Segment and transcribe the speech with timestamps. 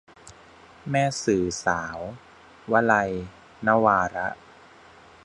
[0.89, 1.99] แม่สื่อสาว-
[2.71, 3.11] วลัย
[3.67, 4.27] นวาระ